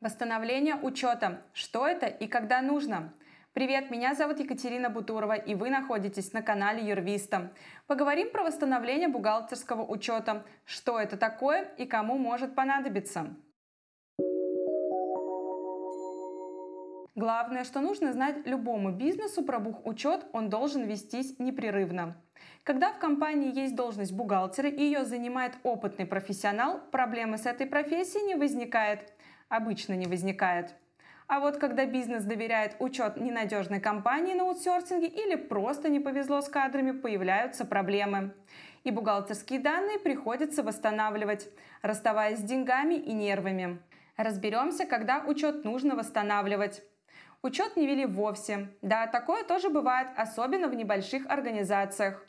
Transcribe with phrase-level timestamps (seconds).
[0.00, 1.42] Восстановление учета.
[1.52, 3.12] Что это и когда нужно?
[3.52, 7.52] Привет, меня зовут Екатерина Бутурова, и вы находитесь на канале Юрвиста.
[7.86, 10.42] Поговорим про восстановление бухгалтерского учета.
[10.64, 13.36] Что это такое и кому может понадобиться?
[17.14, 22.16] Главное, что нужно знать любому бизнесу про бухучет, он должен вестись непрерывно.
[22.62, 28.24] Когда в компании есть должность бухгалтера и ее занимает опытный профессионал, проблемы с этой профессией
[28.24, 29.12] не возникает
[29.50, 30.74] обычно не возникает.
[31.26, 36.48] А вот когда бизнес доверяет учет ненадежной компании на аутсорсинге или просто не повезло с
[36.48, 38.32] кадрами, появляются проблемы.
[38.82, 41.48] И бухгалтерские данные приходится восстанавливать,
[41.82, 43.78] расставаясь с деньгами и нервами.
[44.16, 46.82] Разберемся, когда учет нужно восстанавливать.
[47.42, 48.68] Учет не вели вовсе.
[48.82, 52.26] Да, такое тоже бывает, особенно в небольших организациях.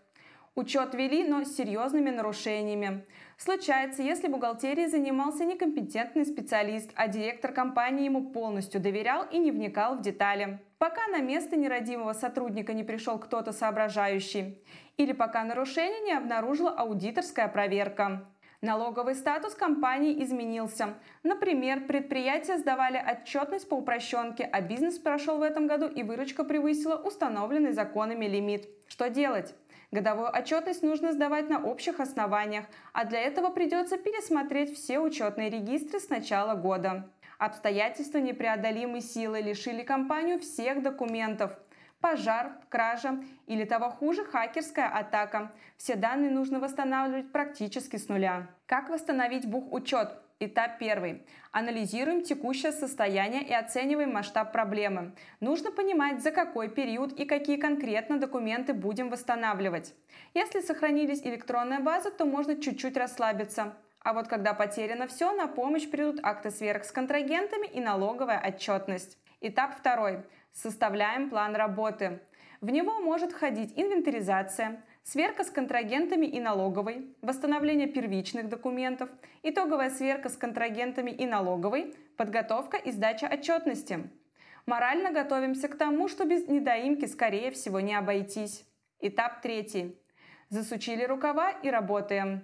[0.53, 3.05] Учет вели, но с серьезными нарушениями.
[3.37, 9.95] Случается, если бухгалтерией занимался некомпетентный специалист, а директор компании ему полностью доверял и не вникал
[9.95, 10.59] в детали.
[10.77, 14.61] Пока на место нерадимого сотрудника не пришел кто-то соображающий.
[14.97, 18.27] Или пока нарушение не обнаружила аудиторская проверка.
[18.59, 20.95] Налоговый статус компании изменился.
[21.23, 26.95] Например, предприятия сдавали отчетность по упрощенке, а бизнес прошел в этом году и выручка превысила
[26.97, 28.67] установленный законами лимит.
[28.87, 29.55] Что делать?
[29.91, 35.99] Годовую отчетность нужно сдавать на общих основаниях, а для этого придется пересмотреть все учетные регистры
[35.99, 37.09] с начала года.
[37.37, 41.51] Обстоятельства непреодолимой силы лишили компанию всех документов.
[41.99, 45.51] Пожар, кража или того хуже хакерская атака.
[45.75, 48.47] Все данные нужно восстанавливать практически с нуля.
[48.67, 50.09] Как восстановить бухучет?
[50.43, 51.21] Этап первый.
[51.51, 55.13] Анализируем текущее состояние и оцениваем масштаб проблемы.
[55.39, 59.93] Нужно понимать, за какой период и какие конкретно документы будем восстанавливать.
[60.33, 63.77] Если сохранились электронная база, то можно чуть-чуть расслабиться.
[63.99, 69.19] А вот когда потеряно все, на помощь придут акты сверх с контрагентами и налоговая отчетность.
[69.41, 70.23] Этап второй.
[70.53, 72.19] Составляем план работы.
[72.61, 79.09] В него может входить инвентаризация, сверка с контрагентами и налоговой, восстановление первичных документов,
[79.43, 84.09] итоговая сверка с контрагентами и налоговой, подготовка и сдача отчетности.
[84.65, 88.65] Морально готовимся к тому, что без недоимки, скорее всего, не обойтись.
[88.99, 89.99] Этап третий.
[90.49, 92.43] Засучили рукава и работаем.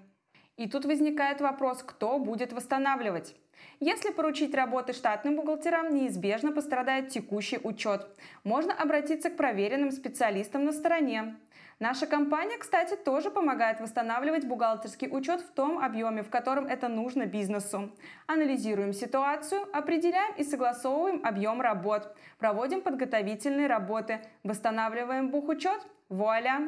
[0.58, 3.36] И тут возникает вопрос, кто будет восстанавливать.
[3.80, 8.08] Если поручить работы штатным бухгалтерам, неизбежно пострадает текущий учет.
[8.44, 11.36] Можно обратиться к проверенным специалистам на стороне.
[11.80, 17.28] Наша компания, кстати, тоже помогает восстанавливать бухгалтерский учет в том объеме, в котором это нужно
[17.28, 17.92] бизнесу.
[18.26, 25.86] Анализируем ситуацию, определяем и согласовываем объем работ, проводим подготовительные работы, восстанавливаем бухучет.
[26.10, 26.68] Вуаля!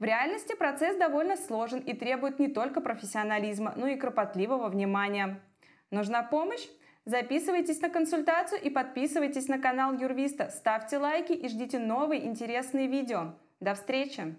[0.00, 5.42] В реальности процесс довольно сложен и требует не только профессионализма, но и кропотливого внимания.
[5.90, 6.66] Нужна помощь?
[7.04, 13.34] Записывайтесь на консультацию и подписывайтесь на канал Юрвиста, ставьте лайки и ждите новые интересные видео.
[13.60, 14.36] До встречи!